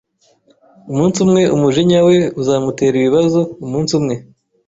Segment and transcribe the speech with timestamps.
[0.91, 4.15] Umunsi umwe umujinya we uzamutera ibibazo umunsi umwe.